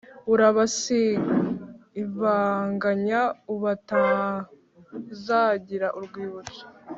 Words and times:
urabasibanganya 0.33 3.21
ubutazagira 3.53 5.87
urwibutso. 5.97 6.61